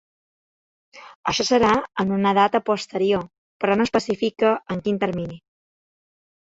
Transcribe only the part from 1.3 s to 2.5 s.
Això serà ‘en una